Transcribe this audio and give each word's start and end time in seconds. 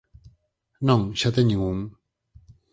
Non, 0.87 1.01
xa 1.19 1.29
teñen 1.37 1.59
un. 1.71 1.77